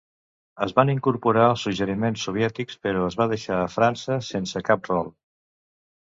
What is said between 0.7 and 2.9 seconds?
van incorporar els suggeriments soviètics,